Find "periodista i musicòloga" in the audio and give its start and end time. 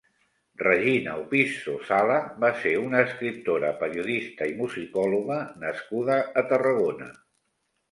3.83-5.39